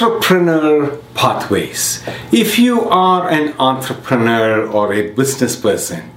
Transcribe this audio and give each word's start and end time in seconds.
Entrepreneur 0.00 0.96
pathways. 1.14 2.02
If 2.32 2.58
you 2.58 2.88
are 2.88 3.28
an 3.28 3.54
entrepreneur 3.58 4.66
or 4.66 4.94
a 4.94 5.10
business 5.10 5.56
person, 5.56 6.10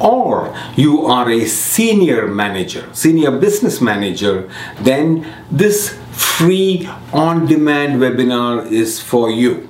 or 0.00 0.52
you 0.74 1.06
are 1.06 1.30
a 1.30 1.46
senior 1.46 2.26
manager, 2.26 2.88
senior 2.92 3.30
business 3.30 3.80
manager, 3.80 4.50
then 4.80 5.32
this 5.48 5.96
free 6.10 6.88
on 7.12 7.46
demand 7.46 8.00
webinar 8.02 8.66
is 8.66 9.00
for 9.00 9.30
you. 9.30 9.68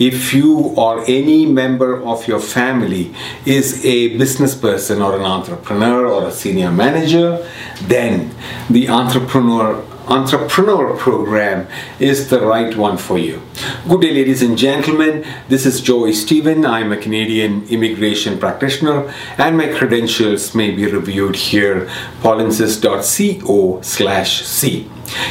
If 0.00 0.34
you 0.34 0.74
or 0.76 1.04
any 1.06 1.46
member 1.46 2.02
of 2.02 2.26
your 2.26 2.40
family 2.40 3.14
is 3.44 3.84
a 3.84 4.16
business 4.18 4.56
person 4.56 5.00
or 5.00 5.14
an 5.14 5.22
entrepreneur 5.22 6.06
or 6.06 6.26
a 6.26 6.32
senior 6.32 6.72
manager, 6.72 7.48
then 7.82 8.34
the 8.68 8.88
entrepreneur 8.88 9.84
entrepreneur 10.06 10.96
program 10.96 11.66
is 11.98 12.30
the 12.30 12.40
right 12.40 12.76
one 12.76 12.96
for 12.96 13.18
you. 13.18 13.42
Good 13.88 14.02
day, 14.02 14.12
ladies 14.12 14.42
and 14.42 14.56
gentlemen. 14.56 15.24
This 15.48 15.66
is 15.66 15.80
Joey 15.80 16.12
Stephen. 16.12 16.64
I'm 16.64 16.92
a 16.92 16.96
Canadian 16.96 17.66
immigration 17.68 18.38
practitioner, 18.38 19.12
and 19.36 19.58
my 19.58 19.68
credentials 19.72 20.54
may 20.54 20.70
be 20.70 20.86
reviewed 20.86 21.34
here, 21.34 21.86
polinsys.co 22.20 23.80
slash 23.82 24.44
C. 24.44 24.88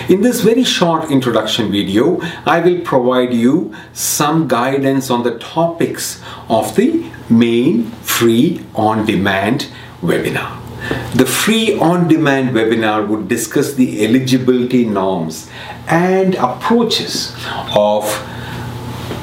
In 0.10 0.22
this 0.22 0.42
very 0.42 0.64
short 0.64 1.10
introduction 1.10 1.72
video, 1.72 2.20
I 2.46 2.60
will 2.60 2.82
provide 2.82 3.34
you 3.34 3.74
some 3.94 4.48
guidance 4.48 5.10
on 5.10 5.24
the 5.24 5.40
topics 5.40 6.22
of 6.50 6.76
the 6.76 7.10
main 7.30 7.92
free 8.02 8.66
on-demand 8.76 9.68
webinar. 10.02 10.65
The 11.16 11.26
free 11.26 11.78
on 11.80 12.08
demand 12.08 12.50
webinar 12.50 13.08
would 13.08 13.28
discuss 13.28 13.74
the 13.74 14.06
eligibility 14.06 14.86
norms 14.86 15.50
and 15.88 16.36
approaches 16.36 17.34
of 17.76 18.04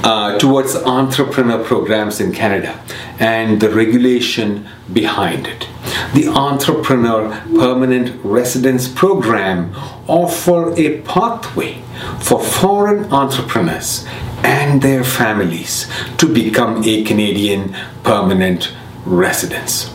uh, 0.05 0.39
towards 0.39 0.75
entrepreneur 0.75 1.63
programs 1.63 2.21
in 2.21 2.33
Canada 2.33 2.83
and 3.19 3.61
the 3.61 3.71
regulation 3.71 4.67
behind 4.93 5.47
it. 5.47 5.69
The 6.15 6.29
Entrepreneur 6.29 7.31
Permanent 7.57 8.19
Residence 8.25 8.89
Program 8.89 9.75
offer 10.09 10.73
a 10.77 11.01
pathway 11.03 11.83
for 12.21 12.43
foreign 12.43 13.05
entrepreneurs 13.13 14.07
and 14.43 14.83
their 14.83 15.05
families 15.05 15.87
to 16.19 16.27
become 16.27 16.83
a 16.85 17.05
Canadian 17.05 17.77
permanent 18.03 18.73
residence 19.05 19.93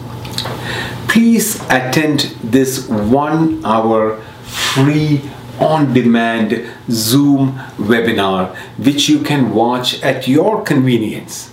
please 1.17 1.59
attend 1.71 2.19
this 2.43 2.87
one 2.87 3.65
hour 3.65 4.21
free 4.43 5.19
on 5.59 5.91
demand 5.91 6.63
Zoom 6.91 7.53
webinar, 7.77 8.55
which 8.77 9.09
you 9.09 9.21
can 9.23 9.51
watch 9.51 9.99
at 10.03 10.27
your 10.27 10.61
convenience. 10.61 11.51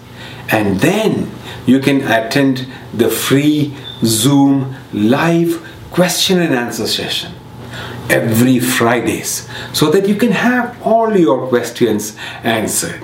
And 0.51 0.81
then 0.81 1.31
you 1.65 1.81
can 1.81 2.03
attend 2.03 2.71
the 2.93 3.09
free 3.09 3.75
Zoom 4.05 4.77
live 4.93 5.67
question 5.91 6.43
and 6.43 6.55
answer 6.55 6.87
session 6.87 7.33
every 8.11 8.59
Fridays 8.59 9.49
so 9.73 9.91
that 9.93 10.06
you 10.06 10.17
can 10.17 10.33
have 10.33 10.77
all 10.87 11.17
your 11.17 11.49
questions 11.49 12.15
answered. 12.43 13.03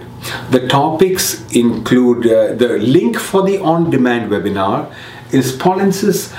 The 0.50 0.68
topics 0.68 1.50
include 1.52 2.26
uh, 2.26 2.52
the 2.52 2.76
link 2.78 3.16
for 3.16 3.42
the 3.42 3.56
on 3.58 3.88
demand 3.88 4.30
webinar 4.30 4.94
is 5.32 5.56
polinsys.co 5.56 6.30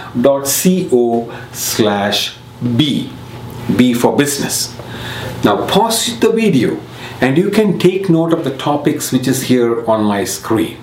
slash 1.53 2.37
B. 2.75 3.11
B 3.75 3.93
for 3.93 4.15
business. 4.15 4.75
Now 5.43 5.65
pause 5.67 6.19
the 6.19 6.31
video 6.31 6.79
and 7.19 7.37
you 7.37 7.49
can 7.49 7.77
take 7.79 8.09
note 8.09 8.33
of 8.33 8.43
the 8.43 8.57
topics 8.57 9.11
which 9.11 9.27
is 9.27 9.43
here 9.43 9.85
on 9.89 10.03
my 10.03 10.23
screen. 10.23 10.77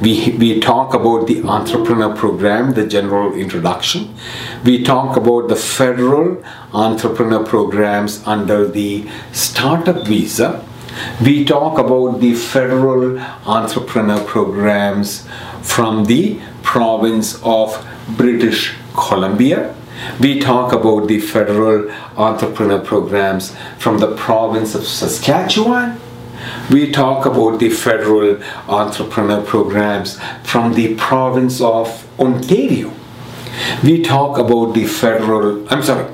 We, 0.00 0.30
we 0.38 0.60
talk 0.60 0.94
about 0.94 1.26
the 1.26 1.42
entrepreneur 1.44 2.14
program, 2.14 2.72
the 2.74 2.86
general 2.86 3.34
introduction. 3.34 4.14
We 4.64 4.82
talk 4.82 5.16
about 5.16 5.48
the 5.48 5.56
federal 5.56 6.42
entrepreneur 6.72 7.44
programs 7.44 8.26
under 8.26 8.66
the 8.66 9.08
startup 9.32 10.06
visa. 10.06 10.64
We 11.22 11.44
talk 11.44 11.78
about 11.78 12.20
the 12.20 12.34
federal 12.34 13.20
entrepreneur 13.46 14.24
programs 14.24 15.28
from 15.62 16.06
the 16.06 16.40
province 16.70 17.36
of 17.42 17.84
British 18.16 18.76
Columbia. 18.94 19.74
We 20.20 20.38
talk 20.38 20.72
about 20.72 21.08
the 21.08 21.18
federal 21.18 21.90
entrepreneur 22.16 22.78
programs 22.78 23.56
from 23.78 23.98
the 23.98 24.14
province 24.14 24.76
of 24.76 24.86
Saskatchewan. 24.86 25.98
We 26.70 26.92
talk 26.92 27.26
about 27.26 27.58
the 27.58 27.70
federal 27.70 28.40
entrepreneur 28.68 29.42
programs 29.42 30.20
from 30.44 30.74
the 30.74 30.94
province 30.94 31.60
of 31.60 32.06
Ontario. 32.20 32.92
We 33.82 34.04
talk 34.04 34.38
about 34.38 34.74
the 34.74 34.86
federal, 34.86 35.66
I'm 35.72 35.82
sorry, 35.82 36.06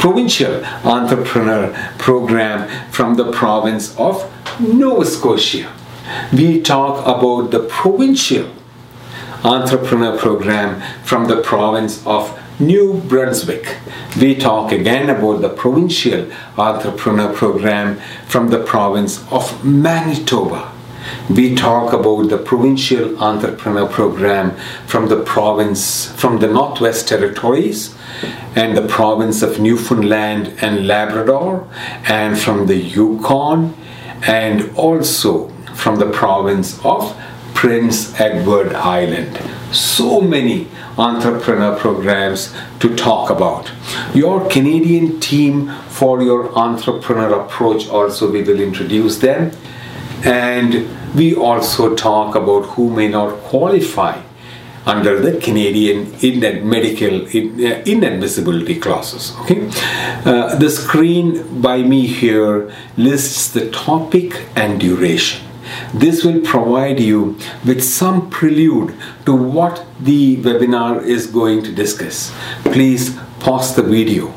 provincial 0.00 0.64
entrepreneur 0.84 1.72
program 1.96 2.68
from 2.90 3.14
the 3.14 3.30
province 3.30 3.96
of 3.96 4.14
Nova 4.58 5.06
Scotia. 5.06 5.72
We 6.32 6.60
talk 6.60 7.06
about 7.06 7.52
the 7.52 7.60
provincial 7.60 8.55
entrepreneur 9.46 10.18
program 10.18 10.82
from 11.04 11.28
the 11.28 11.40
province 11.40 12.04
of 12.04 12.36
New 12.58 12.94
Brunswick. 12.94 13.76
We 14.20 14.34
talk 14.34 14.72
again 14.72 15.08
about 15.08 15.40
the 15.40 15.50
provincial 15.50 16.32
entrepreneur 16.58 17.32
program 17.32 18.00
from 18.26 18.48
the 18.48 18.58
province 18.58 19.24
of 19.30 19.64
Manitoba. 19.64 20.72
We 21.30 21.54
talk 21.54 21.92
about 21.92 22.28
the 22.28 22.38
provincial 22.38 23.22
entrepreneur 23.22 23.86
program 23.86 24.56
from 24.86 25.08
the 25.08 25.22
province 25.22 26.10
from 26.12 26.40
the 26.40 26.48
Northwest 26.48 27.06
Territories 27.06 27.94
and 28.56 28.76
the 28.76 28.88
province 28.88 29.42
of 29.42 29.60
Newfoundland 29.60 30.54
and 30.60 30.88
Labrador 30.88 31.68
and 32.08 32.36
from 32.36 32.66
the 32.66 32.76
Yukon 32.76 33.76
and 34.26 34.76
also 34.76 35.50
from 35.76 35.96
the 36.00 36.10
province 36.10 36.80
of 36.84 37.14
Prince 37.56 38.20
Edward 38.20 38.74
Island. 38.74 39.40
So 39.72 40.20
many 40.20 40.68
entrepreneur 40.98 41.74
programs 41.76 42.54
to 42.80 42.94
talk 42.94 43.30
about. 43.30 43.72
Your 44.14 44.48
Canadian 44.50 45.18
team 45.20 45.70
for 45.88 46.22
your 46.22 46.56
entrepreneur 46.56 47.40
approach 47.40 47.88
also 47.88 48.30
we 48.30 48.42
will 48.42 48.60
introduce 48.60 49.18
them 49.18 49.52
and 50.22 50.86
we 51.16 51.34
also 51.34 51.96
talk 51.96 52.34
about 52.34 52.66
who 52.74 52.90
may 52.90 53.08
not 53.08 53.34
qualify 53.44 54.20
under 54.84 55.18
the 55.18 55.40
Canadian 55.40 56.14
in 56.20 56.40
medical 56.68 57.22
uh, 57.22 57.82
inadmissibility 57.92 58.80
clauses. 58.80 59.34
Okay, 59.40 59.68
uh, 60.24 60.54
the 60.56 60.70
screen 60.70 61.60
by 61.60 61.82
me 61.82 62.06
here 62.06 62.72
lists 62.96 63.50
the 63.50 63.70
topic 63.70 64.46
and 64.54 64.78
duration. 64.78 65.45
This 65.94 66.24
will 66.24 66.40
provide 66.40 67.00
you 67.00 67.38
with 67.64 67.82
some 67.82 68.30
prelude 68.30 68.94
to 69.24 69.34
what 69.34 69.84
the 70.00 70.36
webinar 70.36 71.02
is 71.02 71.26
going 71.26 71.62
to 71.64 71.72
discuss. 71.72 72.32
Please 72.64 73.16
pause 73.40 73.74
the 73.74 73.82
video 73.82 74.32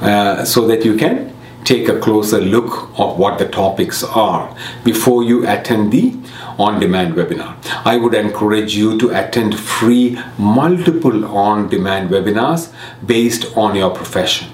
uh, 0.00 0.44
so 0.44 0.66
that 0.66 0.84
you 0.84 0.96
can 0.96 1.32
take 1.64 1.88
a 1.88 1.98
closer 2.00 2.40
look 2.40 2.90
of 2.98 3.18
what 3.18 3.38
the 3.38 3.48
topics 3.48 4.02
are 4.02 4.56
before 4.84 5.22
you 5.22 5.46
attend 5.46 5.92
the 5.92 6.16
on-demand 6.58 7.14
webinar. 7.14 7.56
I 7.84 7.96
would 7.96 8.14
encourage 8.14 8.74
you 8.74 8.98
to 8.98 9.10
attend 9.10 9.58
free 9.58 10.18
multiple 10.38 11.24
on-demand 11.24 12.10
webinars 12.10 12.72
based 13.06 13.56
on 13.56 13.76
your 13.76 13.90
profession. 13.90 14.48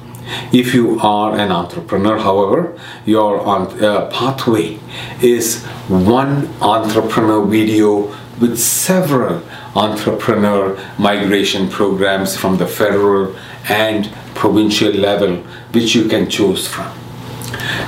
If 0.53 0.75
you 0.75 0.99
are 1.01 1.37
an 1.37 1.51
entrepreneur, 1.51 2.19
however, 2.19 2.79
your 3.05 3.41
uh, 3.47 4.11
pathway 4.11 4.79
is 5.23 5.65
one 5.89 6.49
entrepreneur 6.61 7.45
video 7.45 8.15
with 8.41 8.59
several 8.59 9.43
entrepreneur 9.75 10.79
migration 10.99 11.69
programs 11.69 12.37
from 12.37 12.57
the 12.59 12.67
federal 12.67 13.37
and 13.69 14.13
provincial 14.35 14.93
level 14.93 15.37
which 15.73 15.95
you 15.95 16.09
can 16.09 16.29
choose 16.31 16.67
from. 16.67 16.93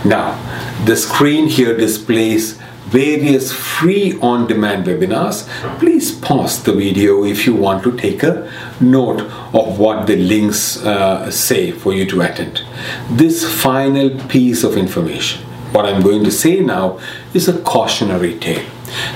Now, 0.04 0.38
the 0.84 0.96
screen 0.96 1.46
here 1.46 1.76
displays 1.76 2.58
various 2.90 3.52
free 3.52 4.18
on-demand 4.20 4.84
webinars, 4.84 5.46
please 5.78 6.12
pause 6.12 6.62
the 6.64 6.72
video 6.72 7.24
if 7.24 7.46
you 7.46 7.54
want 7.54 7.84
to 7.84 7.96
take 7.96 8.22
a 8.24 8.50
note 8.80 9.20
of 9.54 9.78
what 9.78 10.06
the 10.08 10.16
links 10.16 10.84
uh, 10.84 11.30
say 11.30 11.70
for 11.70 11.92
you 11.94 12.04
to 12.04 12.20
attend. 12.20 12.62
This 13.10 13.44
final 13.62 14.10
piece 14.28 14.64
of 14.64 14.76
information, 14.76 15.40
what 15.72 15.86
I'm 15.86 16.02
going 16.02 16.24
to 16.24 16.32
say 16.32 16.60
now, 16.60 16.98
is 17.32 17.48
a 17.48 17.60
cautionary 17.62 18.38
tale. 18.38 18.64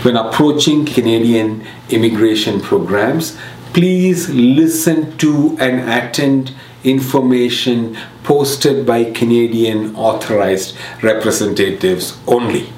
When 0.03 0.17
approaching 0.17 0.87
Canadian 0.87 1.67
immigration 1.91 2.61
programs, 2.61 3.37
please 3.73 4.31
listen 4.31 5.19
to 5.19 5.57
and 5.59 5.91
attend 5.91 6.55
information 6.85 7.97
posted 8.23 8.87
by 8.87 9.11
Canadian 9.11 9.97
authorized 9.97 10.77
representatives 11.03 12.17
only. 12.29 12.69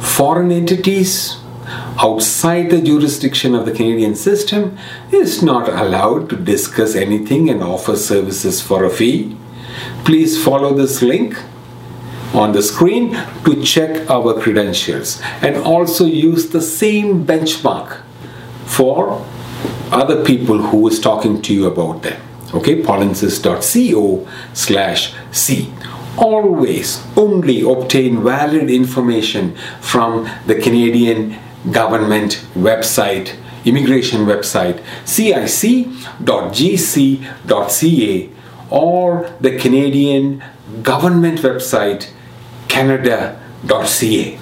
Foreign 0.00 0.50
entities 0.50 1.38
outside 1.98 2.70
the 2.70 2.80
jurisdiction 2.80 3.54
of 3.54 3.64
the 3.66 3.72
Canadian 3.72 4.14
system 4.14 4.76
is 5.10 5.42
not 5.42 5.68
allowed 5.68 6.28
to 6.30 6.36
discuss 6.36 6.94
anything 6.94 7.48
and 7.48 7.62
offer 7.62 7.96
services 7.96 8.60
for 8.60 8.84
a 8.84 8.90
fee. 8.90 9.36
Please 10.04 10.42
follow 10.42 10.74
this 10.74 11.02
link 11.02 11.36
on 12.34 12.52
the 12.52 12.62
screen 12.62 13.12
to 13.44 13.62
check 13.62 14.08
our 14.10 14.40
credentials 14.40 15.20
and 15.42 15.56
also 15.56 16.04
use 16.06 16.48
the 16.48 16.62
same 16.62 17.26
benchmark 17.26 18.00
for 18.64 19.24
other 19.90 20.24
people 20.24 20.58
who 20.58 20.88
is 20.88 20.98
talking 20.98 21.42
to 21.42 21.52
you 21.52 21.66
about 21.66 22.02
them 22.02 22.20
okay 22.54 22.82
polinsys.co 22.82 24.26
slash 24.54 25.14
c 25.30 25.72
always 26.18 27.02
only 27.16 27.62
obtain 27.62 28.22
valid 28.22 28.70
information 28.70 29.56
from 29.80 30.28
the 30.46 30.54
canadian 30.54 31.38
government 31.70 32.44
website 32.54 33.34
immigration 33.64 34.26
website 34.26 34.82
cic.gc.ca 35.04 35.90
or 38.70 39.30
the 39.40 39.58
canadian 39.58 40.42
government 40.82 41.40
website 41.40 42.10
canada.ca. 42.72 44.38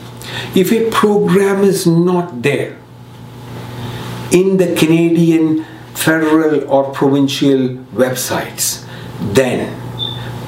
If 0.54 0.72
a 0.72 0.90
program 0.90 1.64
is 1.64 1.86
not 1.86 2.42
there 2.42 2.78
in 4.30 4.56
the 4.58 4.74
Canadian 4.76 5.64
federal 5.94 6.70
or 6.70 6.92
provincial 6.92 7.76
websites, 8.02 8.86
then 9.34 9.74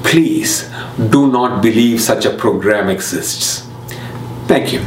please 0.04 0.70
do 0.96 1.30
not 1.30 1.62
believe 1.62 2.00
such 2.00 2.24
a 2.26 2.30
program 2.30 2.88
exists. 2.88 3.66
Thank 4.46 4.72
you. 4.72 4.80